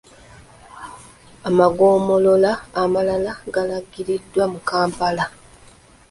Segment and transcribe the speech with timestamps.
[1.47, 2.51] Amagomolola
[2.83, 5.25] amalala galangiriddwa mu Kampala.